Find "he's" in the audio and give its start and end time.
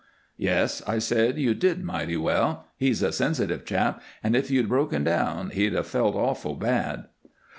2.75-3.03